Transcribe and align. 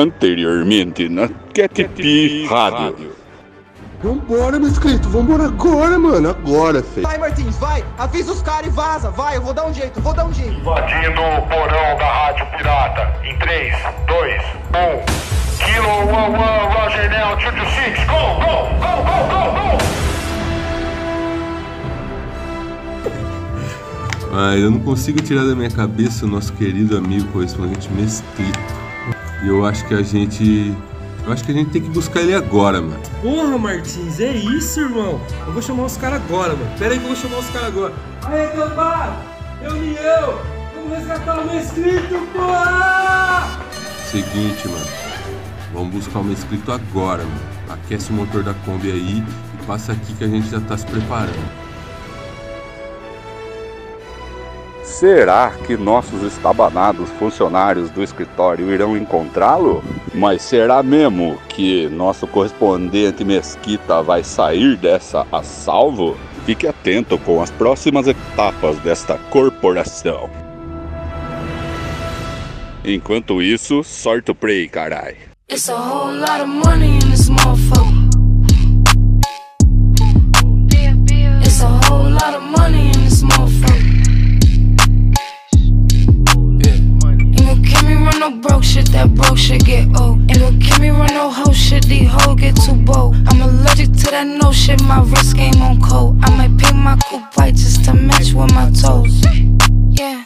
Anteriormente 0.00 1.10
na 1.10 1.28
Cat 1.52 1.86
Rádio. 2.48 3.12
Vambora, 4.02 4.58
meu 4.58 4.70
inscrito, 4.70 5.10
vambora 5.10 5.44
agora, 5.44 5.98
mano, 5.98 6.30
agora, 6.30 6.82
feio. 6.82 7.06
Vai, 7.06 7.18
Martins, 7.18 7.58
vai, 7.58 7.84
avisa 7.98 8.32
os 8.32 8.40
caras 8.40 8.68
e 8.68 8.70
vaza, 8.70 9.10
vai, 9.10 9.36
eu 9.36 9.42
vou 9.42 9.52
dar 9.52 9.66
um 9.66 9.74
jeito, 9.74 10.00
vou 10.00 10.14
dar 10.14 10.24
um 10.24 10.32
jeito. 10.32 10.58
Invadindo 10.58 11.20
o 11.20 11.42
porão 11.48 11.98
da 11.98 12.10
Rádio 12.10 12.46
Pirata. 12.56 13.12
Em 13.22 13.38
3, 13.38 13.76
2, 14.06 14.42
1. 14.42 15.64
Kilo 15.66 15.86
11, 15.86 16.08
Roger 16.74 17.10
Nell, 17.10 17.36
226, 17.36 18.06
go, 18.06 18.16
go, 18.40 18.70
go, 18.80 18.96
go, 19.04 19.18
go, 19.28 19.42
go! 19.52 19.76
Mas 24.32 24.60
eu 24.62 24.70
não 24.70 24.80
consigo 24.80 25.20
tirar 25.20 25.44
da 25.44 25.54
minha 25.54 25.70
cabeça 25.70 26.24
o 26.24 26.28
nosso 26.28 26.54
querido 26.54 26.96
amigo 26.96 27.30
correspondente 27.32 27.92
Mesquito. 27.92 28.89
E 29.42 29.48
eu 29.48 29.64
acho 29.64 29.86
que 29.86 29.94
a 29.94 30.02
gente. 30.02 30.74
Eu 31.24 31.32
acho 31.32 31.44
que 31.44 31.52
a 31.52 31.54
gente 31.54 31.70
tem 31.70 31.82
que 31.82 31.90
buscar 31.90 32.20
ele 32.20 32.34
agora, 32.34 32.80
mano. 32.80 33.00
Porra, 33.20 33.58
Martins, 33.58 34.18
é 34.20 34.32
isso, 34.32 34.80
irmão. 34.80 35.20
Eu 35.46 35.52
vou 35.52 35.62
chamar 35.62 35.84
os 35.84 35.96
caras 35.96 36.22
agora, 36.22 36.54
mano. 36.54 36.70
Pera 36.78 36.94
aí 36.94 36.98
que 36.98 37.04
eu 37.04 37.08
vou 37.08 37.16
chamar 37.16 37.38
os 37.38 37.50
caras 37.50 37.68
agora. 37.68 37.94
Aí, 38.24 38.48
cambada! 38.48 39.16
Reunião! 39.60 40.38
Vamos 40.74 40.98
resgatar 40.98 41.40
o 41.40 41.44
meu 41.44 41.60
inscrito, 41.60 42.14
porra! 42.32 43.48
Seguinte, 44.10 44.66
mano. 44.68 44.86
Vamos 45.72 45.94
buscar 45.94 46.18
o 46.18 46.24
Mesquito 46.24 46.72
agora, 46.72 47.22
mano. 47.22 47.40
Aquece 47.68 48.10
o 48.10 48.14
motor 48.14 48.42
da 48.42 48.54
Kombi 48.54 48.90
aí 48.90 49.22
e 49.22 49.66
passa 49.66 49.92
aqui 49.92 50.14
que 50.14 50.24
a 50.24 50.28
gente 50.28 50.50
já 50.50 50.60
tá 50.60 50.76
se 50.76 50.84
preparando. 50.86 51.69
Será 55.00 55.50
que 55.66 55.78
nossos 55.78 56.22
estabanados 56.22 57.08
funcionários 57.12 57.88
do 57.88 58.02
escritório 58.02 58.70
irão 58.70 58.98
encontrá-lo? 58.98 59.82
Mas 60.12 60.42
será 60.42 60.82
mesmo 60.82 61.38
que 61.48 61.88
nosso 61.88 62.26
correspondente 62.26 63.24
Mesquita 63.24 64.02
vai 64.02 64.22
sair 64.22 64.76
dessa 64.76 65.26
a 65.32 65.42
salvo? 65.42 66.18
Fique 66.44 66.66
atento 66.66 67.16
com 67.16 67.40
as 67.40 67.50
próximas 67.50 68.06
etapas 68.06 68.76
desta 68.80 69.16
corporação. 69.30 70.28
Enquanto 72.84 73.40
isso, 73.40 73.82
sorte 73.82 74.32
o 74.32 74.34
play, 74.34 74.68
carai. 74.68 75.16
It's 75.50 75.70
a 75.70 75.76
whole 75.76 76.14
lot 76.14 76.42
of 76.42 76.46
money 76.46 76.98
bold. 92.92 93.16
I'm 93.28 93.40
allergic 93.42 93.92
to 93.92 94.10
that 94.10 94.26
no 94.26 94.52
shit, 94.52 94.82
my 94.82 95.02
wrist 95.02 95.36
game 95.36 95.60
on 95.62 95.80
cold. 95.80 96.18
I 96.22 96.30
might 96.36 96.56
paint 96.58 96.76
my 96.76 96.96
coupe 97.06 97.36
white 97.36 97.54
just 97.54 97.84
to 97.86 97.94
match 97.94 98.32
with 98.32 98.52
my 98.54 98.70
toes. 98.70 99.24
Yeah. 99.90 100.24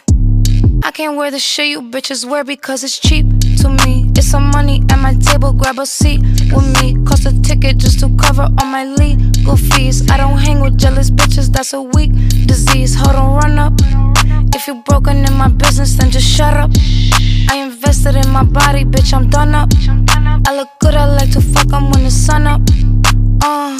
I 0.82 0.90
can't 0.90 1.16
wear 1.16 1.30
the 1.30 1.38
shit 1.38 1.68
you 1.68 1.80
bitches 1.80 2.28
wear 2.28 2.44
because 2.44 2.84
it's 2.84 2.98
cheap 2.98 3.26
to 3.62 3.68
me. 3.84 4.10
It's 4.16 4.26
some 4.26 4.50
money 4.50 4.82
at 4.90 4.98
my 4.98 5.14
table, 5.14 5.52
grab 5.52 5.78
a 5.78 5.86
seat 5.86 6.20
with 6.52 6.68
me. 6.80 6.96
Cost 7.04 7.26
a 7.26 7.32
ticket 7.42 7.78
just 7.78 8.00
to 8.00 8.14
cover 8.16 8.48
all 8.58 8.66
my 8.66 8.84
legal 8.84 9.56
fees. 9.56 10.08
I 10.10 10.16
don't 10.16 10.38
hang 10.38 10.60
with 10.60 10.78
jealous 10.78 11.10
bitches, 11.10 11.48
that's 11.50 11.72
a 11.72 11.82
weak 11.82 12.12
disease. 12.46 12.94
Hold 12.94 13.16
on, 13.16 13.34
run 13.36 13.58
up. 13.58 14.03
If 14.56 14.68
you're 14.68 14.82
broken 14.84 15.24
in 15.24 15.34
my 15.36 15.48
business, 15.48 15.94
then 15.96 16.10
just 16.10 16.26
shut 16.26 16.54
up. 16.54 16.70
I 17.50 17.56
invested 17.58 18.14
in 18.14 18.30
my 18.30 18.44
body, 18.44 18.84
bitch, 18.84 19.12
I'm 19.12 19.28
done 19.28 19.54
up. 19.54 19.68
I 20.46 20.56
look 20.56 20.68
good, 20.80 20.94
I 20.94 21.06
like 21.06 21.32
to 21.32 21.40
fuck 21.40 21.72
'em 21.72 21.90
when 21.90 22.04
the 22.04 22.10
sun 22.10 22.46
up. 22.46 22.60
Uh, 23.42 23.76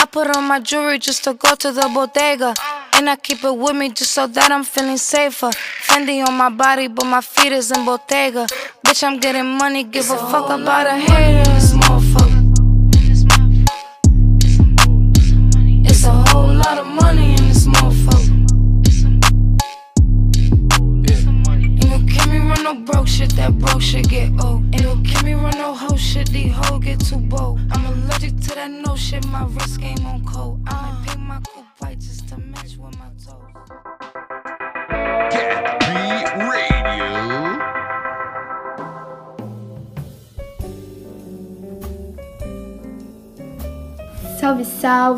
I 0.00 0.04
put 0.10 0.34
on 0.36 0.44
my 0.44 0.60
jewelry 0.60 0.98
just 0.98 1.24
to 1.24 1.34
go 1.34 1.54
to 1.56 1.72
the 1.72 1.90
bodega. 1.92 2.54
And 2.94 3.10
I 3.10 3.16
keep 3.16 3.44
it 3.44 3.56
with 3.56 3.76
me 3.76 3.90
just 3.90 4.12
so 4.12 4.26
that 4.26 4.50
I'm 4.50 4.64
feeling 4.64 4.98
safer. 4.98 5.50
Fendi 5.86 6.26
on 6.26 6.34
my 6.34 6.48
body, 6.48 6.88
but 6.88 7.04
my 7.06 7.20
feet 7.20 7.52
is 7.52 7.70
in 7.70 7.84
Bottega. 7.84 8.46
Bitch, 8.84 9.02
I'm 9.04 9.18
getting 9.18 9.58
money, 9.58 9.82
give 9.84 10.10
a 10.10 10.16
fuck 10.30 10.48
about 10.50 10.86
a 10.86 10.96
hater 10.96 11.44
this 11.52 11.72
motherfucker. 11.72 12.27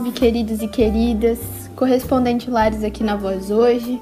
Salve, 0.01 0.13
queridos 0.13 0.63
e 0.63 0.69
queridas. 0.69 1.39
Correspondente 1.77 2.51
Lares 2.51 2.83
aqui 2.83 3.05
na 3.05 3.17
voz 3.17 3.51
hoje. 3.51 4.01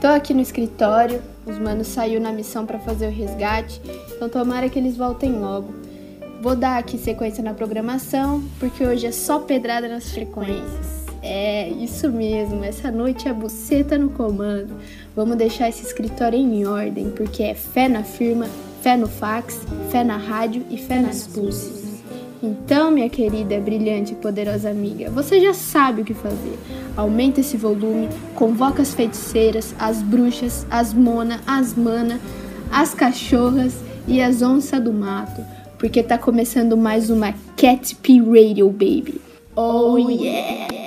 Tô 0.00 0.08
aqui 0.08 0.34
no 0.34 0.40
escritório. 0.40 1.22
Os 1.46 1.58
manos 1.58 1.86
saiu 1.86 2.20
na 2.20 2.32
missão 2.32 2.66
para 2.66 2.80
fazer 2.80 3.06
o 3.06 3.10
resgate, 3.10 3.80
então 4.16 4.28
tomara 4.28 4.68
que 4.68 4.76
eles 4.76 4.96
voltem 4.96 5.30
logo. 5.32 5.72
Vou 6.42 6.56
dar 6.56 6.78
aqui 6.78 6.98
sequência 6.98 7.42
na 7.42 7.54
programação, 7.54 8.42
porque 8.58 8.84
hoje 8.84 9.06
é 9.06 9.12
só 9.12 9.38
pedrada 9.38 9.86
nas 9.88 10.10
frequências. 10.10 11.06
É, 11.22 11.68
isso 11.68 12.10
mesmo, 12.10 12.64
essa 12.64 12.90
noite 12.90 13.28
é 13.28 13.32
buceta 13.32 13.96
no 13.96 14.10
comando. 14.10 14.74
Vamos 15.14 15.36
deixar 15.36 15.68
esse 15.68 15.86
escritório 15.86 16.38
em 16.38 16.66
ordem, 16.66 17.10
porque 17.10 17.44
é 17.44 17.54
fé 17.54 17.88
na 17.88 18.02
firma, 18.02 18.46
fé 18.82 18.96
no 18.96 19.06
fax, 19.06 19.60
fé 19.90 20.02
na 20.02 20.16
rádio 20.16 20.64
e 20.68 20.76
fé 20.76 21.00
nas 21.00 21.28
pulses. 21.28 21.85
Então, 22.46 22.92
minha 22.92 23.08
querida, 23.08 23.58
brilhante 23.58 24.12
e 24.12 24.16
poderosa 24.16 24.70
amiga, 24.70 25.10
você 25.10 25.40
já 25.40 25.52
sabe 25.52 26.02
o 26.02 26.04
que 26.04 26.14
fazer. 26.14 26.56
Aumenta 26.96 27.40
esse 27.40 27.56
volume, 27.56 28.08
convoca 28.36 28.82
as 28.82 28.94
feiticeiras, 28.94 29.74
as 29.80 30.00
bruxas, 30.00 30.64
as 30.70 30.94
mona, 30.94 31.40
as 31.44 31.74
mana, 31.74 32.20
as 32.70 32.94
cachorras 32.94 33.74
e 34.06 34.20
as 34.20 34.42
onças 34.42 34.80
do 34.80 34.92
mato, 34.92 35.44
porque 35.76 36.04
tá 36.04 36.16
começando 36.16 36.76
mais 36.76 37.10
uma 37.10 37.34
Cat 37.56 37.96
P 37.96 38.20
Radio, 38.20 38.70
baby. 38.70 39.20
Oh 39.56 39.98
yeah! 39.98 40.85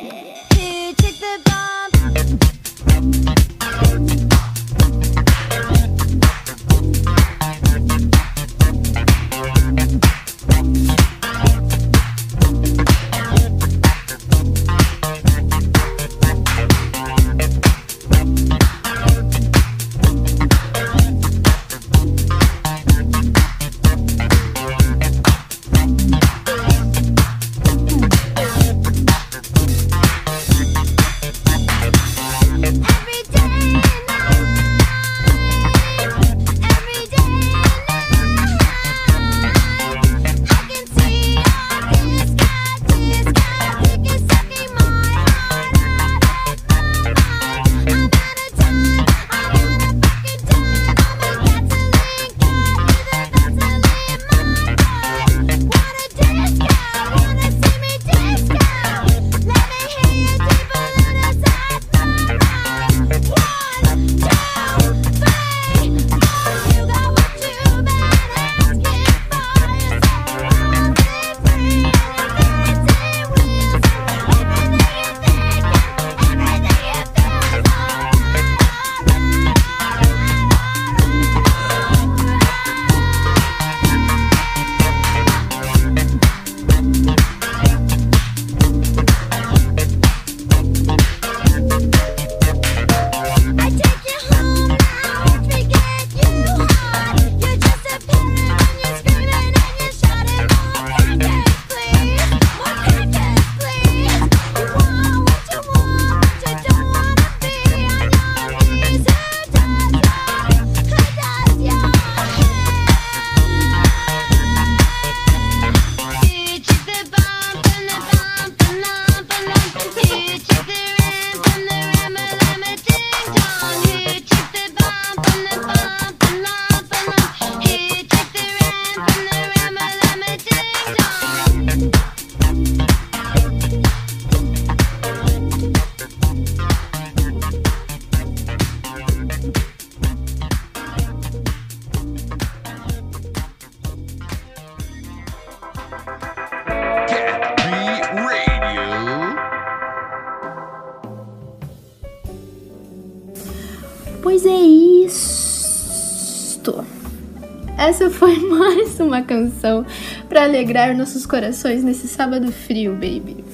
Canção 159.29 159.85
para 160.27 160.43
alegrar 160.43 160.97
nossos 160.97 161.27
corações 161.27 161.83
nesse 161.83 162.07
sábado 162.07 162.51
frio, 162.51 162.93
baby. 162.93 163.45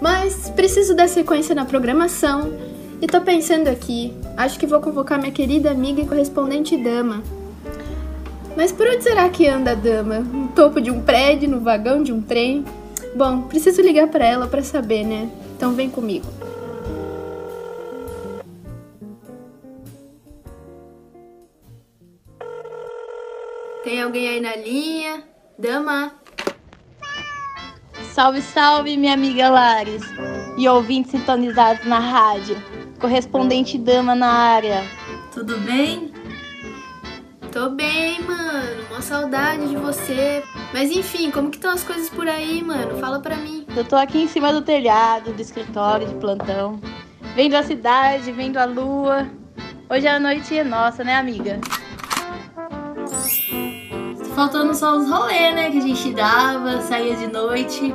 Mas 0.00 0.48
preciso 0.50 0.94
dar 0.94 1.08
sequência 1.08 1.54
na 1.54 1.64
programação 1.64 2.52
e 3.02 3.06
tô 3.08 3.20
pensando 3.20 3.66
aqui, 3.66 4.14
acho 4.36 4.58
que 4.58 4.66
vou 4.66 4.80
convocar 4.80 5.18
minha 5.18 5.32
querida 5.32 5.70
amiga 5.70 6.00
e 6.00 6.06
correspondente 6.06 6.76
dama. 6.76 7.22
Mas 8.56 8.70
por 8.70 8.86
onde 8.86 9.02
será 9.02 9.28
que 9.28 9.48
anda 9.48 9.72
a 9.72 9.74
dama? 9.74 10.20
No 10.20 10.48
topo 10.48 10.80
de 10.80 10.90
um 10.90 11.00
prédio, 11.00 11.48
no 11.48 11.60
vagão 11.60 12.02
de 12.02 12.12
um 12.12 12.20
trem? 12.20 12.64
Bom, 13.16 13.42
preciso 13.42 13.82
ligar 13.82 14.08
para 14.08 14.24
ela 14.24 14.46
para 14.46 14.62
saber, 14.62 15.04
né? 15.04 15.28
Então 15.56 15.72
vem 15.72 15.90
comigo. 15.90 16.26
Tem 23.90 24.02
alguém 24.02 24.28
aí 24.28 24.40
na 24.40 24.54
linha? 24.54 25.24
Dama? 25.58 26.12
Salve, 28.12 28.40
salve, 28.40 28.96
minha 28.96 29.14
amiga 29.14 29.48
Lares. 29.48 30.04
E 30.56 30.68
ouvintes 30.68 31.10
sintonizados 31.10 31.84
na 31.84 31.98
rádio. 31.98 32.56
Correspondente 33.00 33.76
dama 33.76 34.14
na 34.14 34.28
área. 34.28 34.84
Tudo 35.34 35.58
bem? 35.58 36.12
Tô 37.50 37.70
bem, 37.70 38.22
mano. 38.22 38.86
Uma 38.92 39.02
saudade 39.02 39.66
de 39.66 39.74
você. 39.74 40.40
Mas 40.72 40.92
enfim, 40.92 41.32
como 41.32 41.50
que 41.50 41.56
estão 41.56 41.72
as 41.72 41.82
coisas 41.82 42.08
por 42.08 42.28
aí, 42.28 42.62
mano? 42.62 42.96
Fala 42.98 43.18
pra 43.18 43.34
mim. 43.34 43.66
Eu 43.76 43.84
tô 43.84 43.96
aqui 43.96 44.22
em 44.22 44.28
cima 44.28 44.52
do 44.52 44.62
telhado, 44.62 45.32
do 45.32 45.42
escritório, 45.42 46.06
de 46.06 46.14
plantão. 46.14 46.80
Vendo 47.34 47.56
a 47.56 47.64
cidade, 47.64 48.30
vendo 48.30 48.56
a 48.56 48.66
lua. 48.66 49.28
Hoje 49.90 50.06
a 50.06 50.20
noite 50.20 50.56
é 50.56 50.62
nossa, 50.62 51.02
né, 51.02 51.16
amiga? 51.16 51.58
Faltando 54.40 54.74
só 54.74 54.96
os 54.96 55.06
rolês, 55.06 55.54
né? 55.54 55.70
Que 55.70 55.76
a 55.76 55.82
gente 55.82 56.14
dava, 56.14 56.80
saía 56.80 57.14
de 57.14 57.26
noite. 57.26 57.94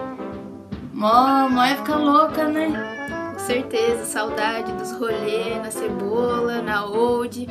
Mó, 0.94 1.50
mó 1.50 1.64
época 1.64 1.96
louca, 1.96 2.48
né? 2.48 3.32
Com 3.34 3.40
certeza, 3.40 4.06
saudade 4.06 4.72
dos 4.74 4.92
rolês 4.92 5.58
na 5.58 5.72
cebola, 5.72 6.62
na 6.62 6.86
old. 6.86 7.50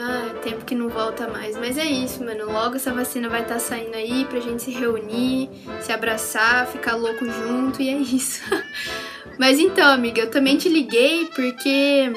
Ah, 0.00 0.30
tempo 0.42 0.64
que 0.64 0.74
não 0.74 0.88
volta 0.88 1.28
mais. 1.28 1.54
Mas 1.58 1.76
é 1.76 1.84
isso, 1.84 2.24
mano. 2.24 2.50
Logo 2.50 2.76
essa 2.76 2.94
vacina 2.94 3.28
vai 3.28 3.42
estar 3.42 3.56
tá 3.56 3.60
saindo 3.60 3.94
aí 3.94 4.24
pra 4.24 4.40
gente 4.40 4.62
se 4.62 4.70
reunir, 4.70 5.50
se 5.82 5.92
abraçar, 5.92 6.66
ficar 6.66 6.96
louco 6.96 7.26
junto 7.26 7.82
e 7.82 7.90
é 7.90 7.98
isso. 7.98 8.40
Mas 9.38 9.58
então, 9.58 9.92
amiga, 9.92 10.22
eu 10.22 10.30
também 10.30 10.56
te 10.56 10.70
liguei 10.70 11.26
porque, 11.26 12.10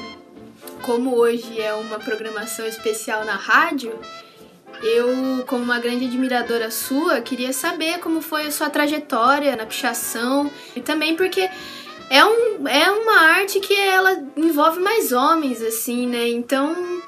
como 0.80 1.14
hoje 1.14 1.60
é 1.60 1.74
uma 1.74 1.98
programação 1.98 2.66
especial 2.66 3.26
na 3.26 3.34
rádio, 3.34 3.92
eu, 4.82 5.44
como 5.46 5.64
uma 5.64 5.78
grande 5.78 6.06
admiradora 6.06 6.70
sua, 6.70 7.20
queria 7.20 7.52
saber 7.52 7.98
como 7.98 8.22
foi 8.22 8.46
a 8.46 8.50
sua 8.50 8.70
trajetória 8.70 9.56
na 9.56 9.66
pichação 9.66 10.50
e 10.76 10.80
também 10.80 11.16
porque 11.16 11.48
é, 12.10 12.24
um, 12.24 12.66
é 12.66 12.90
uma 12.90 13.20
arte 13.20 13.60
que 13.60 13.74
ela 13.74 14.16
envolve 14.36 14.80
mais 14.80 15.12
homens, 15.12 15.60
assim, 15.60 16.06
né? 16.06 16.28
Então, 16.28 17.02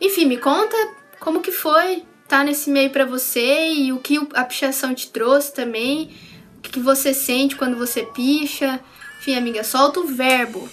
enfim, 0.00 0.26
me 0.26 0.38
conta 0.38 0.76
como 1.20 1.40
que 1.40 1.52
foi 1.52 1.96
estar 2.22 2.38
tá 2.38 2.44
nesse 2.44 2.70
meio 2.70 2.90
para 2.90 3.04
você 3.04 3.72
e 3.72 3.92
o 3.92 3.98
que 3.98 4.18
a 4.34 4.44
pichação 4.44 4.94
te 4.94 5.10
trouxe 5.10 5.52
também, 5.52 6.10
o 6.56 6.60
que 6.60 6.80
você 6.80 7.12
sente 7.12 7.56
quando 7.56 7.76
você 7.76 8.02
picha. 8.02 8.80
Enfim, 9.18 9.34
amiga, 9.36 9.64
solta 9.64 10.00
o 10.00 10.06
verbo. 10.06 10.68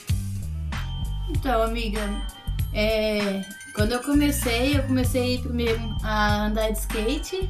Então, 1.29 1.63
amiga, 1.63 2.01
é, 2.73 3.41
quando 3.75 3.91
eu 3.91 4.01
comecei, 4.01 4.77
eu 4.77 4.83
comecei 4.83 5.37
primeiro 5.39 5.79
a 6.01 6.45
andar 6.45 6.71
de 6.71 6.79
skate 6.79 7.49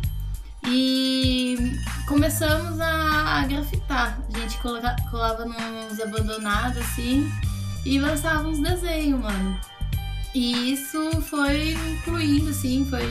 e 0.68 1.56
começamos 2.08 2.80
a, 2.80 3.42
a 3.42 3.48
grafitar. 3.48 4.20
A 4.34 4.40
gente 4.40 4.58
colava, 4.58 4.96
colava 5.12 5.46
nos 5.46 6.00
abandonados 6.02 6.80
assim 6.80 7.32
e 7.86 8.00
lançava 8.00 8.48
uns 8.48 8.60
desenhos, 8.60 9.22
mano. 9.22 9.60
E 10.34 10.74
isso 10.74 11.22
foi 11.22 11.74
incluindo, 11.74 12.50
assim, 12.50 12.86
foi 12.90 13.08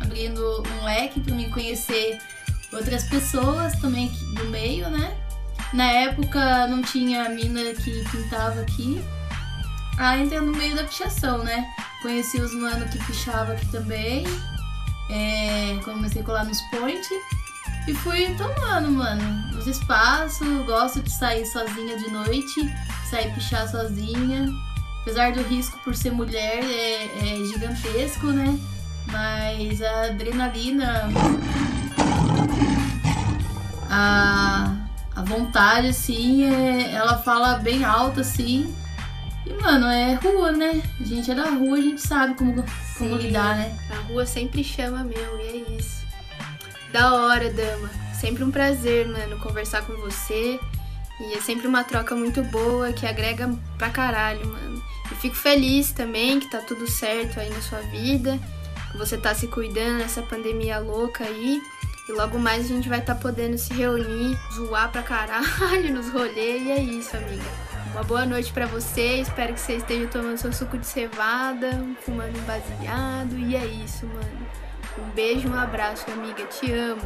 abrindo 0.00 0.62
um 0.80 0.84
leque 0.84 1.20
para 1.20 1.34
mim 1.34 1.48
conhecer 1.50 2.18
outras 2.72 3.04
pessoas 3.04 3.74
também 3.80 4.08
do 4.34 4.44
meio, 4.46 4.90
né? 4.90 5.16
Na 5.72 5.84
época 5.84 6.66
não 6.66 6.82
tinha 6.82 7.28
mina 7.28 7.72
que 7.74 8.04
pintava 8.10 8.60
aqui. 8.60 9.02
Aí 9.98 10.22
entrei 10.22 10.40
no 10.40 10.52
meio 10.52 10.76
da 10.76 10.84
pichação, 10.84 11.38
né? 11.38 11.66
Conheci 12.02 12.38
os 12.40 12.54
manos 12.54 12.90
que 12.90 12.98
pichava 13.04 13.52
aqui 13.52 13.66
também. 13.68 14.26
É, 15.08 15.78
comecei 15.84 16.20
a 16.22 16.24
colar 16.24 16.44
nos 16.44 16.60
point. 16.70 17.06
E 17.88 17.94
fui 17.94 18.34
tomando, 18.36 18.90
mano, 18.90 19.58
os 19.58 19.66
espaços. 19.66 20.46
Gosto 20.66 21.00
de 21.02 21.10
sair 21.10 21.46
sozinha 21.46 21.96
de 21.96 22.10
noite, 22.10 22.74
sair 23.08 23.32
pichar 23.34 23.68
sozinha. 23.68 24.46
Apesar 25.02 25.32
do 25.32 25.42
risco 25.42 25.78
por 25.84 25.94
ser 25.94 26.10
mulher, 26.10 26.62
é, 26.64 27.04
é 27.04 27.44
gigantesco, 27.44 28.26
né? 28.26 28.58
Mas 29.06 29.80
a 29.80 30.06
adrenalina, 30.06 31.08
a, 33.88 34.74
a 35.14 35.22
vontade, 35.22 35.88
assim, 35.88 36.44
é, 36.44 36.92
ela 36.92 37.18
fala 37.18 37.58
bem 37.58 37.84
alto, 37.84 38.20
assim. 38.20 38.74
E, 39.46 39.62
mano, 39.62 39.86
é 39.86 40.14
rua, 40.14 40.50
né? 40.50 40.82
A 41.00 41.04
gente 41.04 41.30
é 41.30 41.34
da 41.34 41.50
rua, 41.50 41.78
a 41.78 41.80
gente 41.80 42.00
sabe 42.00 42.34
como, 42.34 42.64
como 42.98 43.16
lidar, 43.16 43.56
né? 43.56 43.78
A 43.90 43.96
rua 44.08 44.26
sempre 44.26 44.64
chama 44.64 45.04
mesmo, 45.04 45.38
e 45.38 45.46
é 45.46 45.78
isso. 45.78 46.04
Da 46.92 47.14
hora, 47.14 47.48
dama. 47.52 47.88
Sempre 48.20 48.42
um 48.42 48.50
prazer, 48.50 49.06
mano, 49.06 49.38
conversar 49.38 49.82
com 49.82 49.94
você. 49.96 50.58
E 51.20 51.34
é 51.34 51.40
sempre 51.40 51.66
uma 51.66 51.84
troca 51.84 52.14
muito 52.14 52.42
boa 52.42 52.92
que 52.92 53.06
agrega 53.06 53.48
pra 53.78 53.88
caralho, 53.88 54.46
mano. 54.46 54.82
E 55.10 55.14
fico 55.14 55.36
feliz 55.36 55.92
também 55.92 56.40
que 56.40 56.50
tá 56.50 56.58
tudo 56.58 56.90
certo 56.90 57.38
aí 57.38 57.48
na 57.48 57.60
sua 57.60 57.80
vida, 57.82 58.38
que 58.90 58.98
você 58.98 59.16
tá 59.16 59.34
se 59.34 59.46
cuidando 59.46 59.98
nessa 59.98 60.22
pandemia 60.22 60.78
louca 60.78 61.24
aí. 61.24 61.62
E 62.08 62.12
logo 62.12 62.38
mais 62.38 62.66
a 62.66 62.68
gente 62.68 62.88
vai 62.88 63.00
estar 63.00 63.14
tá 63.14 63.20
podendo 63.20 63.56
se 63.58 63.72
reunir, 63.72 64.38
zoar 64.54 64.90
pra 64.90 65.02
caralho 65.02 65.92
nos 65.92 66.10
rolês. 66.10 66.66
E 66.66 66.70
é 66.70 66.80
isso, 66.80 67.16
amiga. 67.16 67.65
Uma 67.96 68.04
boa 68.04 68.26
noite 68.26 68.52
para 68.52 68.66
você. 68.66 69.20
Espero 69.22 69.54
que 69.54 69.60
você 69.60 69.76
esteja 69.76 70.06
tomando 70.08 70.36
seu 70.36 70.52
suco 70.52 70.76
de 70.76 70.86
cevada, 70.86 71.82
fumando 72.02 72.38
um 72.38 72.42
baseado. 72.42 73.38
E 73.38 73.56
é 73.56 73.64
isso, 73.64 74.04
mano. 74.04 74.46
Um 74.98 75.10
beijo, 75.14 75.48
um 75.48 75.58
abraço, 75.58 76.04
amiga. 76.10 76.44
Te 76.44 76.70
amo. 76.70 77.00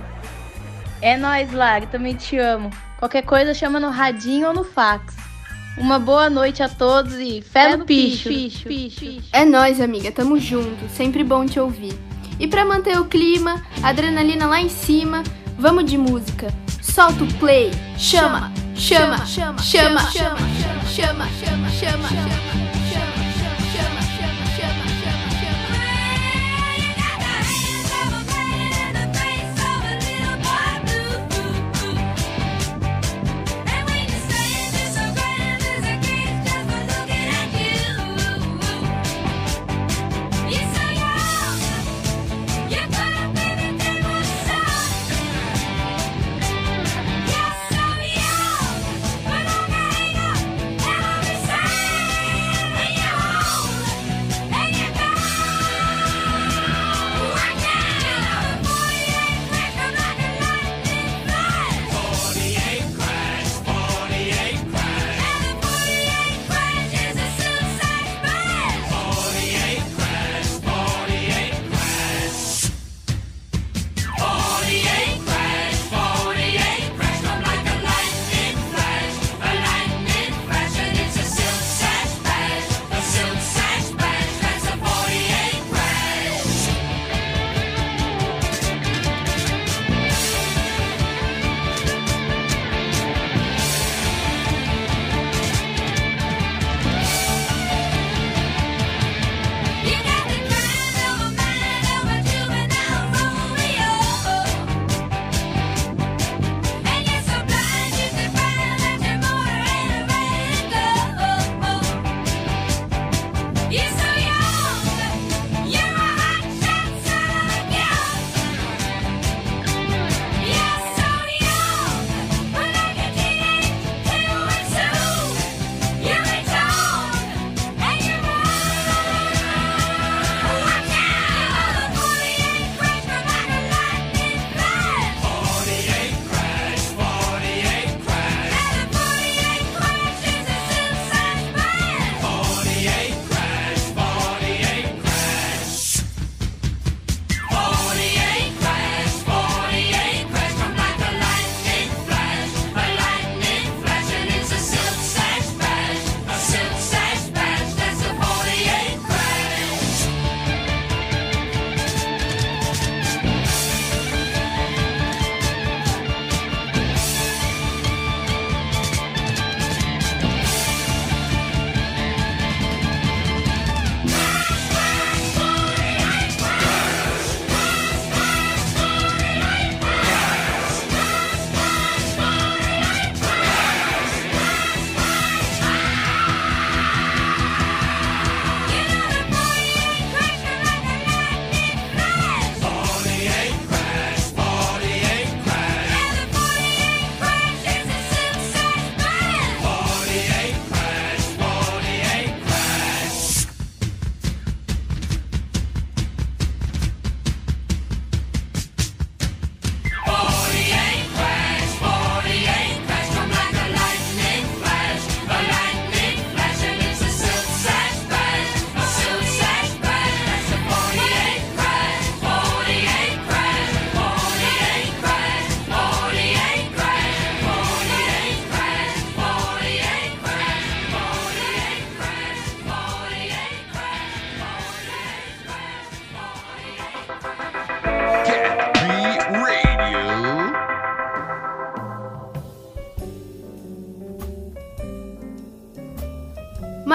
É 1.01 1.17
nóis, 1.17 1.53
Lari. 1.53 1.87
Também 1.87 2.17
te 2.17 2.37
amo. 2.39 2.71
Qualquer 2.99 3.23
coisa 3.23 3.55
chama 3.55 3.79
no 3.79 3.89
radinho 3.89 4.49
ou 4.49 4.53
no 4.53 4.65
fax. 4.65 5.15
Uma 5.79 5.97
boa 5.97 6.29
noite 6.29 6.61
a 6.61 6.69
todos 6.69 7.15
e 7.21 7.41
fé, 7.41 7.77
no 7.77 7.85
picho. 7.85 8.29
picho, 8.29 8.67
picho. 8.67 9.23
É 9.33 9.45
nóis, 9.45 9.81
amiga. 9.81 10.11
Tamo 10.11 10.41
junto. 10.41 10.89
Sempre 10.89 11.23
bom 11.23 11.47
te 11.47 11.61
ouvir. 11.61 11.97
E 12.37 12.49
para 12.49 12.65
manter 12.65 12.99
o 12.99 13.05
clima, 13.05 13.65
adrenalina 13.81 14.45
lá 14.45 14.61
em 14.61 14.69
cima, 14.69 15.23
vamos 15.57 15.85
de 15.85 15.97
música. 15.97 16.49
Solta 16.81 17.25
o 17.25 17.27
play. 17.39 17.71
Chama, 17.97 18.53
chama, 18.75 19.19
chama, 19.19 19.59
chama, 19.59 20.01
chama, 20.11 20.41
chama, 20.95 21.27
chama, 21.37 21.71
chama, 21.81 22.09
chama. 22.09 22.70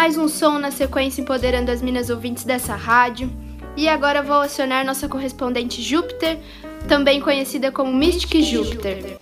Mais 0.05 0.19
um 0.19 0.27
som 0.27 0.59
na 0.59 0.69
sequência 0.69 1.19
empoderando 1.19 1.71
as 1.71 1.81
minas 1.81 2.11
ouvintes 2.11 2.43
dessa 2.43 2.75
rádio. 2.75 3.27
E 3.75 3.89
agora 3.89 4.21
vou 4.21 4.35
acionar 4.35 4.85
nossa 4.85 5.09
correspondente 5.09 5.81
Júpiter, 5.81 6.37
também 6.87 7.19
conhecida 7.19 7.71
como 7.71 7.91
Mystic 7.91 8.39
Júpiter. 8.43 9.17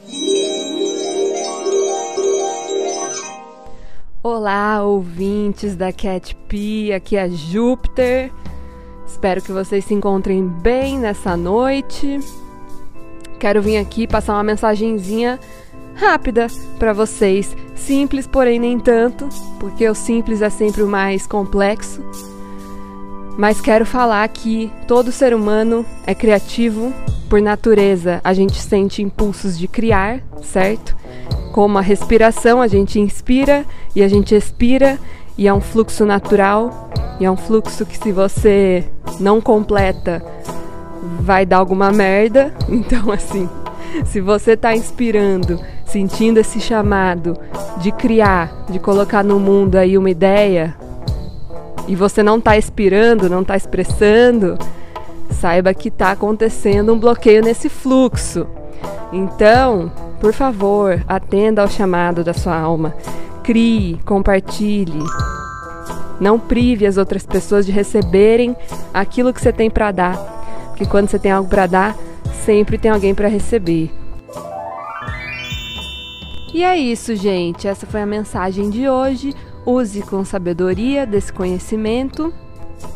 Olá, 4.22 4.84
ouvintes 4.84 5.78
da 5.78 5.94
Cat 5.94 6.36
P, 6.50 6.92
aqui 6.92 7.16
é 7.16 7.30
Júpiter. 7.30 8.30
Espero 9.08 9.42
que 9.42 9.54
vocês 9.54 9.86
se 9.86 9.94
encontrem 9.94 10.46
bem 10.46 11.00
nessa 11.00 11.38
noite. 11.38 12.20
Quero 13.40 13.62
vir 13.62 13.78
aqui 13.78 14.06
passar 14.06 14.34
uma 14.34 14.44
mensagenzinha 14.44 15.40
rápida 15.96 16.48
para 16.80 16.94
vocês, 16.94 17.56
simples, 17.76 18.28
porém 18.28 18.60
nem 18.60 18.80
tanto, 18.80 19.30
porque 19.60 19.88
o 19.88 19.96
simples 19.96 20.42
é 20.42 20.50
sempre 20.50 20.84
o 20.84 20.88
mais 20.88 21.28
complexo. 21.28 22.02
Mas 23.38 23.60
quero 23.60 23.86
falar 23.86 24.28
que 24.28 24.72
todo 24.88 25.12
ser 25.12 25.34
humano 25.34 25.86
é 26.06 26.14
criativo 26.14 26.94
por 27.30 27.42
natureza. 27.42 28.22
A 28.24 28.34
gente 28.34 28.62
sente 28.62 29.02
impulsos 29.02 29.58
de 29.58 29.68
criar, 29.68 30.22
certo? 30.44 30.96
Como 31.52 31.78
a 31.78 31.82
respiração, 31.82 32.62
a 32.62 32.68
gente 32.68 33.00
inspira 33.00 33.66
e 33.96 34.04
a 34.04 34.08
gente 34.08 34.36
expira, 34.36 35.00
e 35.36 35.48
é 35.48 35.54
um 35.54 35.62
fluxo 35.62 36.06
natural, 36.06 36.92
e 37.20 37.26
é 37.26 37.32
um 37.32 37.38
fluxo 37.38 37.86
que 37.86 37.98
se 37.98 38.12
você 38.12 38.84
não 39.20 39.42
completa, 39.42 40.24
vai 41.20 41.46
dar 41.46 41.58
alguma 41.58 41.92
merda. 41.92 42.54
Então, 42.70 43.12
assim, 43.12 43.50
se 44.06 44.20
você 44.22 44.52
está 44.52 44.76
inspirando, 44.76 45.60
sentindo 45.94 46.40
esse 46.40 46.60
chamado 46.60 47.38
de 47.78 47.92
criar, 47.92 48.66
de 48.68 48.80
colocar 48.80 49.24
no 49.24 49.40
mundo 49.40 49.76
aí 49.76 49.96
uma 49.96 50.10
ideia, 50.10 50.76
e 51.88 51.96
você 51.96 52.24
não 52.24 52.40
está 52.40 52.58
expirando, 52.58 53.30
não 53.30 53.44
está 53.44 53.56
expressando, 53.56 54.58
saiba 55.30 55.72
que 55.72 55.90
está 55.90 56.10
acontecendo 56.10 56.92
um 56.92 57.00
bloqueio 57.00 57.44
nesse 57.44 57.70
fluxo. 57.70 58.48
Então, 59.12 59.92
por 60.20 60.34
favor, 60.34 61.04
atenda 61.08 61.62
ao 61.62 61.68
chamado 61.68 62.24
da 62.24 62.34
sua 62.34 62.58
alma. 62.58 62.96
Crie, 63.44 64.00
compartilhe. 64.04 65.04
Não 66.20 66.40
prive 66.40 66.88
as 66.88 66.98
outras 66.98 67.24
pessoas 67.24 67.68
de 67.68 67.72
receberem 67.72 68.56
aquilo 68.92 69.32
que 69.32 69.40
você 69.40 69.54
tem 69.54 69.70
para 69.70 69.92
dar. 69.92 70.18
Porque 70.70 70.88
quando 70.88 71.08
você 71.08 71.20
tem 71.20 71.32
algo 71.32 71.48
para 71.48 71.68
dar, 71.68 71.96
sempre 72.46 72.80
tem 72.80 72.90
alguém 72.90 73.14
para 73.14 73.28
receber. 73.28 74.03
E 76.54 76.64
é 76.64 76.78
isso, 76.78 77.16
gente. 77.16 77.68
Essa 77.68 77.88
foi 77.88 78.02
a 78.02 78.06
mensagem 78.06 78.70
de 78.70 78.88
hoje. 78.88 79.34
Use 79.66 80.02
com 80.04 80.24
sabedoria 80.24 81.06
desse 81.06 81.34
conhecimento 81.34 82.34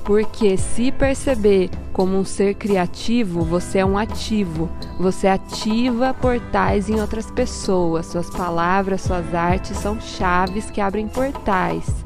porque 0.03 0.57
se 0.57 0.91
perceber 0.91 1.69
como 1.93 2.17
um 2.17 2.23
ser 2.23 2.55
criativo, 2.55 3.41
você 3.41 3.79
é 3.79 3.85
um 3.85 3.97
ativo. 3.97 4.69
Você 4.99 5.27
ativa 5.27 6.13
portais 6.13 6.89
em 6.89 6.99
outras 6.99 7.31
pessoas. 7.31 8.05
Suas 8.05 8.29
palavras, 8.29 9.01
suas 9.01 9.33
artes 9.33 9.77
são 9.77 9.99
chaves 9.99 10.69
que 10.69 10.81
abrem 10.81 11.07
portais. 11.07 12.05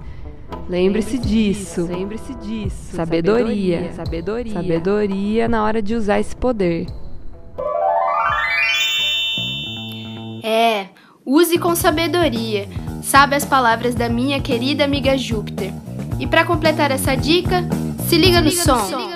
Lembre-se 0.69 1.17
lembre 1.17 1.29
disso. 1.29 1.85
Lembre-se 1.85 2.33
disso. 2.35 2.95
Sabedoria. 2.95 3.91
Sabedoria. 3.93 4.53
Sabedoria 4.53 5.47
na 5.47 5.63
hora 5.63 5.81
de 5.81 5.95
usar 5.95 6.19
esse 6.19 6.35
poder. 6.35 6.87
Use 11.25 11.57
com 11.57 11.75
sabedoria. 11.75 12.67
Sabe 13.03 13.35
as 13.35 13.45
palavras 13.45 13.95
da 13.95 14.09
minha 14.09 14.39
querida 14.39 14.83
amiga 14.83 15.17
Júpiter. 15.17 15.73
E 16.19 16.27
para 16.27 16.45
completar 16.45 16.91
essa 16.91 17.15
dica, 17.15 17.63
se 18.07 18.17
liga, 18.17 18.39
se 18.39 18.39
liga 18.39 18.41
no, 18.41 18.51
som. 18.51 18.77
No 18.77 18.89
som. 18.89 19.10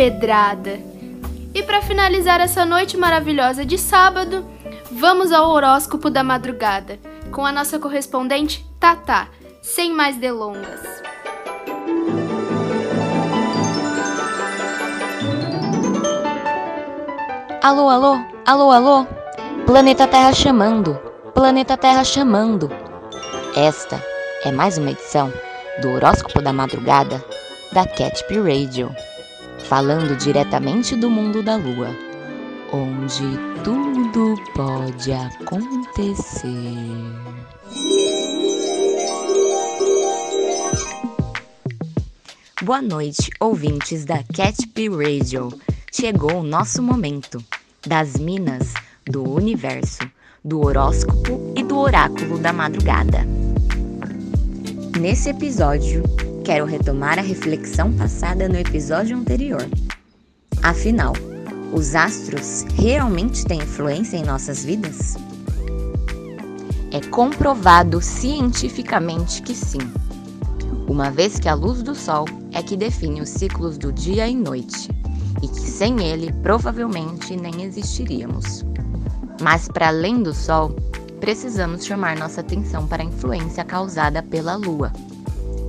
Pedrada. 0.00 0.80
E 1.54 1.62
para 1.62 1.82
finalizar 1.82 2.40
essa 2.40 2.64
noite 2.64 2.96
maravilhosa 2.96 3.66
de 3.66 3.76
sábado, 3.76 4.46
vamos 4.90 5.30
ao 5.30 5.50
horóscopo 5.50 6.08
da 6.08 6.24
madrugada 6.24 6.98
com 7.30 7.44
a 7.44 7.52
nossa 7.52 7.78
correspondente 7.78 8.64
Tata, 8.80 9.28
sem 9.60 9.92
mais 9.92 10.16
delongas. 10.16 10.80
Alô, 17.62 17.90
alô, 17.90 18.24
alô, 18.46 18.70
alô. 18.70 19.06
Planeta 19.66 20.06
Terra 20.06 20.32
chamando. 20.32 20.98
Planeta 21.34 21.76
Terra 21.76 22.04
chamando. 22.04 22.70
Esta 23.54 24.02
é 24.46 24.50
mais 24.50 24.78
uma 24.78 24.92
edição 24.92 25.30
do 25.82 25.90
Horóscopo 25.90 26.40
da 26.40 26.54
Madrugada 26.54 27.22
da 27.70 27.84
Cat 27.84 28.24
Radio, 28.30 28.90
falando 29.70 30.16
diretamente 30.16 30.96
do 30.96 31.08
mundo 31.08 31.44
da 31.44 31.54
lua, 31.54 31.96
onde 32.72 33.22
tudo 33.62 34.34
pode 34.52 35.12
acontecer. 35.12 36.50
Boa 42.60 42.82
noite, 42.82 43.30
ouvintes 43.38 44.04
da 44.04 44.24
Cat 44.34 44.66
P 44.74 44.88
Radio. 44.88 45.56
Chegou 45.92 46.38
o 46.38 46.42
nosso 46.42 46.82
momento 46.82 47.40
das 47.86 48.16
minas 48.16 48.74
do 49.06 49.22
universo, 49.22 50.00
do 50.44 50.66
horóscopo 50.66 51.54
e 51.56 51.62
do 51.62 51.78
oráculo 51.78 52.38
da 52.38 52.52
madrugada. 52.52 53.24
Nesse 54.98 55.30
episódio, 55.30 56.02
quero 56.44 56.64
retomar 56.64 57.18
a 57.18 57.22
reflexão 57.22 57.92
passada 57.92 58.48
no 58.48 58.56
episódio 58.56 59.16
anterior. 59.16 59.66
Afinal, 60.62 61.12
os 61.72 61.94
astros 61.94 62.64
realmente 62.74 63.44
têm 63.44 63.60
influência 63.62 64.16
em 64.16 64.24
nossas 64.24 64.64
vidas? 64.64 65.16
É 66.92 67.00
comprovado 67.08 68.00
cientificamente 68.00 69.42
que 69.42 69.54
sim, 69.54 69.78
uma 70.88 71.08
vez 71.08 71.38
que 71.38 71.48
a 71.48 71.54
luz 71.54 71.82
do 71.82 71.94
Sol 71.94 72.24
é 72.52 72.62
que 72.62 72.76
define 72.76 73.20
os 73.20 73.28
ciclos 73.28 73.78
do 73.78 73.92
dia 73.92 74.26
e 74.26 74.34
noite, 74.34 74.90
e 75.40 75.46
que 75.46 75.60
sem 75.60 76.02
ele 76.02 76.32
provavelmente 76.42 77.36
nem 77.36 77.62
existiríamos. 77.62 78.64
Mas 79.40 79.68
para 79.68 79.88
além 79.88 80.20
do 80.20 80.34
Sol, 80.34 80.74
precisamos 81.20 81.84
chamar 81.84 82.18
nossa 82.18 82.40
atenção 82.40 82.88
para 82.88 83.04
a 83.04 83.06
influência 83.06 83.64
causada 83.64 84.20
pela 84.20 84.56
Lua. 84.56 84.92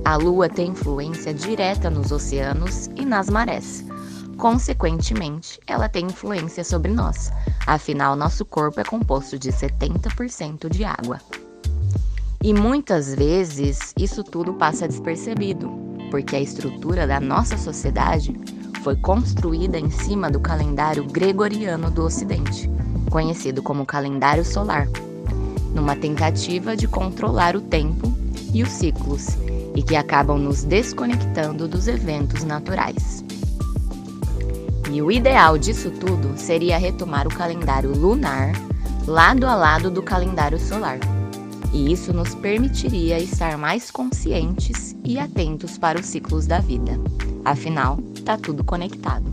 A 0.04 0.16
Lua 0.16 0.48
tem 0.48 0.70
influência 0.70 1.32
direta 1.32 1.88
nos 1.88 2.10
oceanos 2.10 2.88
e 2.96 3.04
nas 3.04 3.30
marés. 3.30 3.84
Consequentemente, 4.36 5.60
ela 5.64 5.88
tem 5.88 6.06
influência 6.06 6.64
sobre 6.64 6.90
nós, 6.90 7.30
afinal, 7.66 8.16
nosso 8.16 8.44
corpo 8.44 8.80
é 8.80 8.84
composto 8.84 9.38
de 9.38 9.52
70% 9.52 10.68
de 10.68 10.84
água. 10.84 11.20
E 12.42 12.52
muitas 12.52 13.14
vezes 13.14 13.94
isso 13.96 14.24
tudo 14.24 14.54
passa 14.54 14.88
despercebido, 14.88 15.70
porque 16.10 16.34
a 16.34 16.40
estrutura 16.40 17.06
da 17.06 17.20
nossa 17.20 17.56
sociedade 17.56 18.34
foi 18.82 18.96
construída 18.96 19.78
em 19.78 19.88
cima 19.88 20.28
do 20.28 20.40
calendário 20.40 21.04
gregoriano 21.04 21.88
do 21.88 22.02
Ocidente, 22.02 22.68
conhecido 23.08 23.62
como 23.62 23.86
calendário 23.86 24.44
solar, 24.44 24.88
numa 25.72 25.94
tentativa 25.94 26.76
de 26.76 26.88
controlar 26.88 27.54
o 27.54 27.60
tempo 27.60 28.12
e 28.52 28.64
os 28.64 28.70
ciclos, 28.70 29.28
e 29.74 29.82
que 29.82 29.96
acabam 29.96 30.38
nos 30.38 30.64
desconectando 30.64 31.66
dos 31.66 31.88
eventos 31.88 32.44
naturais. 32.44 33.24
E 34.90 35.00
o 35.00 35.10
ideal 35.10 35.56
disso 35.56 35.90
tudo 35.90 36.34
seria 36.36 36.76
retomar 36.76 37.26
o 37.26 37.34
calendário 37.34 37.90
lunar 37.96 38.52
lado 39.06 39.46
a 39.46 39.54
lado 39.54 39.90
do 39.90 40.02
calendário 40.02 40.58
solar. 40.58 40.98
E 41.72 41.90
isso 41.90 42.12
nos 42.12 42.34
permitiria 42.34 43.18
estar 43.18 43.56
mais 43.56 43.90
conscientes 43.90 44.94
e 45.02 45.18
atentos 45.18 45.78
para 45.78 45.98
os 45.98 46.06
ciclos 46.06 46.46
da 46.46 46.58
vida. 46.58 47.00
Afinal, 47.44 47.98
está 48.14 48.36
tudo 48.36 48.62
conectado. 48.62 49.24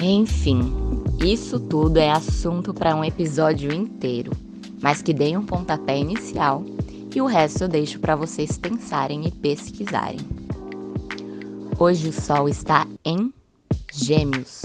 Enfim, 0.00 0.72
isso 1.20 1.58
tudo 1.58 1.98
é 1.98 2.10
assunto 2.10 2.72
para 2.72 2.94
um 2.94 3.02
episódio 3.02 3.72
inteiro, 3.74 4.30
mas 4.80 5.02
que 5.02 5.12
dê 5.12 5.36
um 5.36 5.44
pontapé 5.44 5.98
inicial 5.98 6.64
e 7.14 7.20
o 7.20 7.26
resto 7.26 7.64
eu 7.64 7.68
deixo 7.68 7.98
para 7.98 8.16
vocês 8.16 8.58
pensarem 8.58 9.26
e 9.26 9.30
pesquisarem. 9.30 10.20
Hoje 11.78 12.08
o 12.08 12.12
Sol 12.12 12.48
está 12.48 12.86
em 13.04 13.32
Gêmeos, 13.92 14.62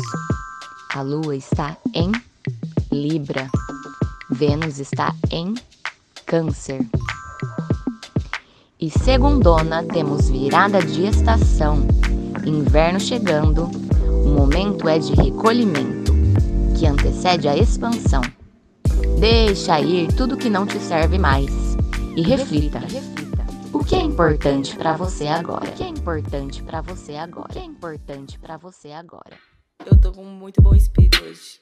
a 0.93 1.01
Lua 1.01 1.35
está 1.35 1.77
em 1.93 2.11
Libra, 2.91 3.49
Vênus 4.29 4.79
está 4.79 5.15
em 5.31 5.53
Câncer. 6.25 6.85
E 8.79 8.89
segundona 8.89 9.83
temos 9.83 10.29
virada 10.29 10.81
de 10.81 11.05
estação, 11.05 11.87
inverno 12.45 12.99
chegando, 12.99 13.65
o 14.25 14.29
momento 14.29 14.89
é 14.89 14.99
de 14.99 15.13
recolhimento, 15.13 16.11
que 16.77 16.85
antecede 16.85 17.47
a 17.47 17.55
expansão. 17.55 18.21
Deixa 19.19 19.79
ir 19.79 20.11
tudo 20.13 20.35
que 20.35 20.49
não 20.49 20.65
te 20.65 20.79
serve 20.79 21.17
mais 21.17 21.62
e 22.15 22.21
reflita. 22.21 22.79
O 23.71 23.83
que 23.83 23.95
é 23.95 24.01
importante 24.01 24.75
para 24.75 24.95
você 24.95 25.27
agora? 25.27 25.65
O 25.65 25.71
que 25.73 25.83
é 25.83 25.87
importante 25.87 26.63
para 26.63 26.81
você 26.81 27.15
agora? 27.15 27.47
O 27.49 27.53
que 27.53 27.59
é 27.59 27.63
importante 27.63 28.39
para 28.39 28.57
você 28.57 28.91
agora? 28.91 29.37
Eu 29.85 29.99
tô 29.99 30.11
com 30.11 30.23
muito 30.23 30.61
bom 30.61 30.73
espírito 30.73 31.23
hoje. 31.23 31.59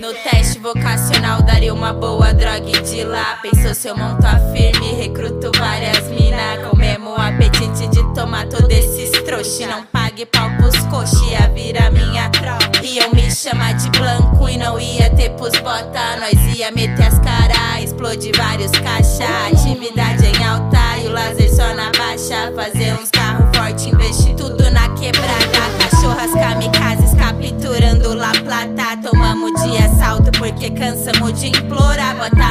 No 0.00 0.12
teste 0.12 0.58
vocacional 0.58 1.42
daria 1.42 1.74
uma 1.74 1.92
boa 1.92 2.32
droga 2.32 2.68
e 2.68 2.82
de 2.82 3.02
lá 3.04 3.38
Pensou 3.42 3.74
se 3.74 3.88
eu 3.88 3.96
monto 3.96 4.24
a 4.26 4.38
firme, 4.52 4.92
recruto 4.92 5.50
várias 5.58 6.08
mina 6.10 6.68
Com 6.68 6.76
mesmo 6.76 7.14
apetite 7.14 7.88
de 7.88 8.14
tomar 8.14 8.48
todos 8.48 8.68
esses 8.68 9.10
trouxe 9.22 9.66
Não 9.66 9.84
pague 9.86 10.26
pau 10.26 10.48
pros 10.58 10.76
coxi, 10.86 11.30
ia 11.30 11.48
vira 11.48 11.90
minha 11.90 12.30
tropa 12.30 12.84
Iam 12.84 13.10
me 13.12 13.30
chamar 13.30 13.74
de 13.74 13.90
blanco 13.90 14.48
e 14.48 14.56
não 14.56 14.78
ia 14.78 15.10
ter 15.10 15.30
pros 15.30 15.58
bota 15.60 16.16
Nós 16.20 16.56
ia 16.56 16.70
meter 16.70 17.06
as 17.06 17.18
caras, 17.18 17.82
explodir 17.82 18.36
vários 18.36 18.70
caixa 19.24 19.70
Atividade 19.70 20.26
em 20.26 20.44
alta 20.44 20.98
e 20.98 21.06
o 21.06 21.12
laser 21.12 21.50
só 21.54 21.74
na 21.74 21.90
baixa. 21.96 22.52
Fazer 22.54 22.92
uns 22.94 23.10
carros 23.10 23.56
fortes, 23.56 23.86
investir 23.86 24.34
tudo 24.36 24.70
na 24.70 24.88
quebrada. 24.90 25.64
Cachorras 25.78 26.32
kamikazes 26.32 27.14
capturando 27.14 28.14
La 28.14 28.32
Plata. 28.32 28.96
Tomamos 29.02 29.52
de 29.62 29.78
assalto 29.78 30.30
porque 30.38 30.70
cansamos 30.70 31.40
de 31.40 31.48
implorar. 31.48 32.16
Bota 32.16 32.43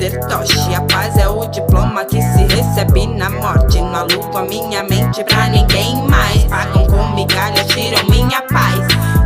A 0.00 0.80
paz 0.90 1.14
é 1.18 1.28
o 1.28 1.46
diploma 1.48 2.06
que 2.06 2.22
se 2.22 2.44
recebe 2.54 3.06
na 3.06 3.28
morte. 3.28 3.78
Não 3.82 3.94
alugo 3.94 4.38
a 4.38 4.42
minha 4.44 4.82
mente 4.82 5.22
pra 5.24 5.46
ninguém 5.48 5.94
mais. 6.08 6.42
Pagam 6.44 6.86
com 6.86 7.14
migalha, 7.14 7.62
tiram 7.64 8.02
minha 8.08 8.40
paz. 8.50 8.80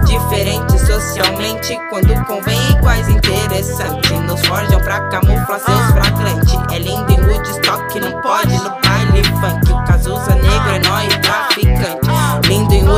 Diferente 0.05 0.77
socialmente, 0.85 1.79
quando 1.91 2.13
convém 2.27 2.59
iguais 2.73 3.09
Interessante, 3.09 4.15
nos 4.15 4.45
forjam 4.47 4.81
pra 4.81 5.01
camuflar 5.11 5.61
seus 5.61 5.93
flagrantes. 5.93 6.55
É 6.73 6.79
lindo 6.81 7.13
em 7.13 7.21
Woodstock, 7.21 8.01
não 8.01 8.21
pode 8.21 8.55
no 8.55 8.71
baile 8.71 9.23
funk. 9.41 9.73
O 9.73 9.85
Cazuza 9.85 10.35
negro 10.35 10.71
é 10.71 10.89
nóis, 10.89 11.17
traficante 11.19 11.44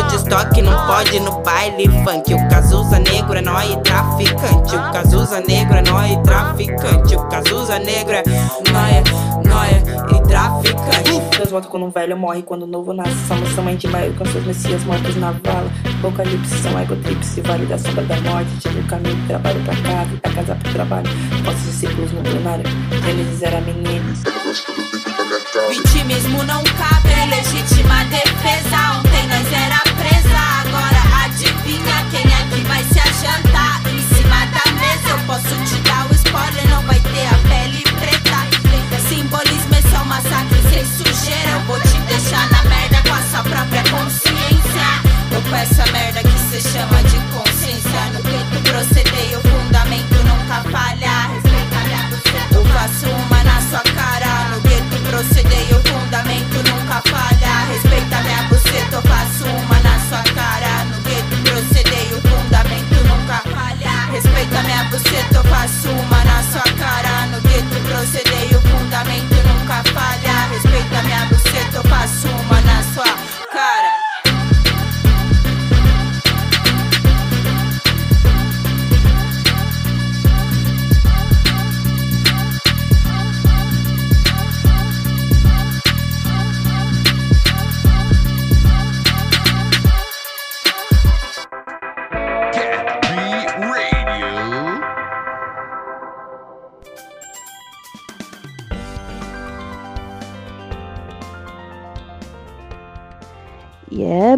Em 0.07 0.09
Woodstock, 0.09 0.62
não 0.62 0.87
pode 0.87 1.19
no 1.21 1.40
baile 1.42 1.88
funk 2.05 2.33
O 2.33 2.49
Cazuza 2.49 2.99
negro 3.01 3.38
é 3.38 3.42
nóis, 3.42 3.77
traficante 3.83 4.77
O 4.77 4.92
Cazuza 4.92 5.40
negro 5.40 5.77
é 5.77 5.83
nóis, 5.83 6.16
traficante 6.23 7.16
O 7.16 7.25
Cazuza 7.25 7.79
negro 7.81 8.14
é 8.14 8.23
nóia, 8.73 9.03
nóia 9.45 9.83
e 10.14 10.29
traficante 10.29 11.37
Deus 11.37 11.51
volta 11.51 11.69
quando 11.69 11.87
um 11.87 11.90
velho 11.90 12.16
morre, 12.16 12.42
quando 12.42 12.62
o 12.62 12.66
novo 12.66 12.92
nasce. 12.92 13.14
Somos 13.29 13.55
tamanho 13.55 13.77
de 13.77 13.88
maio 13.88 14.14
com 14.14 14.25
seus 14.27 14.45
messias 14.47 14.83
mortos 14.85 15.16
na 15.16 15.33
vala. 15.33 15.71
Apocalipse 15.99 16.57
são 16.62 16.81
egotripse, 16.81 17.40
vale 17.42 17.66
da 17.66 17.79
sombra 17.79 18.03
da 18.05 18.21
morte. 18.23 18.51
Tira 18.61 18.81
o 18.81 18.87
caminho 18.87 19.14
do 19.16 19.27
trabalho 19.27 19.62
pra 19.64 19.75
casa 19.77 20.11
e 20.12 20.16
da 20.16 20.31
casa 20.31 20.55
pro 20.55 20.73
trabalho. 20.73 21.11
Nossos 21.45 21.75
ciclos 21.75 22.12
no 22.12 22.23
plenário. 22.23 22.64
Gênesis 23.05 23.42
era 23.42 23.61
menino. 23.61 24.14
Vitimismo 25.69 26.42
não 26.45 26.62
cabe 26.64 27.12
em 27.12 27.29
legítima 27.29 28.05
defesa. 28.05 29.06
Ontem 29.46 29.68
nós 29.68 30.26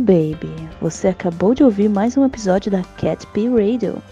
baby! 0.09 0.51
Você 0.81 1.09
acabou 1.09 1.55
de 1.55 1.63
ouvir 1.63 1.87
mais 1.91 2.17
um 2.17 2.25
episódio 2.25 2.73
da 2.73 2.83
Cat 2.97 3.27
P 3.27 3.47
Radio. 3.47 4.03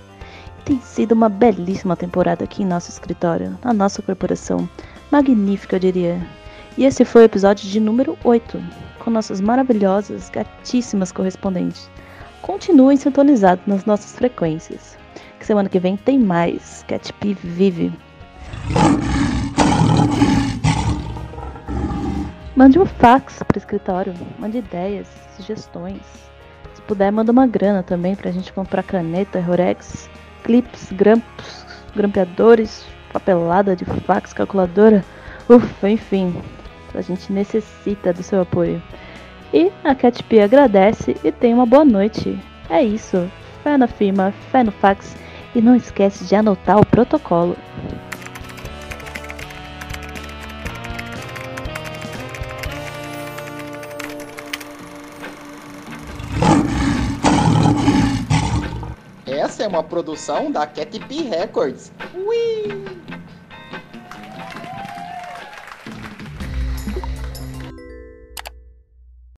Tem 0.62 0.78
sido 0.78 1.12
uma 1.12 1.30
belíssima 1.30 1.96
temporada 1.96 2.44
aqui 2.44 2.62
em 2.62 2.66
nosso 2.66 2.90
escritório, 2.90 3.58
na 3.64 3.72
nossa 3.72 4.02
corporação. 4.02 4.68
Magnífica, 5.10 5.76
eu 5.76 5.80
diria. 5.80 6.20
E 6.76 6.84
esse 6.84 7.02
foi 7.02 7.22
o 7.22 7.24
episódio 7.24 7.66
de 7.66 7.80
número 7.80 8.18
8, 8.24 8.62
com 8.98 9.10
nossas 9.10 9.40
maravilhosas, 9.40 10.28
gatíssimas 10.28 11.10
correspondentes. 11.12 11.88
Continuem 12.42 12.98
sintonizados 12.98 13.66
nas 13.66 13.86
nossas 13.86 14.12
frequências. 14.12 14.98
Que 15.38 15.46
semana 15.46 15.70
que 15.70 15.80
vem 15.80 15.96
tem 15.96 16.18
mais. 16.18 16.84
Cat 16.86 17.10
P 17.14 17.32
vive. 17.42 17.90
Mande 22.56 22.78
um 22.78 22.86
fax 22.86 23.42
para 23.42 23.58
escritório, 23.58 24.14
mande 24.38 24.56
ideias, 24.56 25.06
sugestões. 25.36 26.00
Se 26.72 26.80
puder, 26.80 27.12
manda 27.12 27.30
uma 27.30 27.46
grana 27.46 27.82
também 27.82 28.16
pra 28.16 28.30
gente 28.30 28.50
comprar 28.50 28.82
caneta, 28.82 29.38
Rorex, 29.38 30.08
clips, 30.42 30.90
grampos, 30.90 31.66
grampeadores, 31.94 32.86
papelada 33.12 33.76
de 33.76 33.84
fax, 33.84 34.32
calculadora. 34.32 35.04
Ufa, 35.46 35.90
enfim, 35.90 36.34
a 36.94 37.02
gente 37.02 37.30
necessita 37.30 38.10
do 38.14 38.22
seu 38.22 38.40
apoio. 38.40 38.82
E 39.52 39.70
a 39.84 39.94
CatP 39.94 40.40
agradece 40.40 41.14
e 41.22 41.30
tem 41.30 41.52
uma 41.52 41.66
boa 41.66 41.84
noite. 41.84 42.38
É 42.70 42.82
isso. 42.82 43.30
Fé 43.62 43.76
na 43.76 43.86
firma, 43.86 44.32
fé 44.50 44.64
no 44.64 44.72
fax 44.72 45.14
e 45.54 45.60
não 45.60 45.76
esquece 45.76 46.24
de 46.24 46.34
anotar 46.34 46.80
o 46.80 46.86
protocolo. 46.86 47.54
É 59.66 59.68
uma 59.68 59.82
produção 59.82 60.50
da 60.50 60.64
Cat 60.66 60.98
P 61.00 61.22
Records. 61.22 61.92
Ui! 62.14 62.86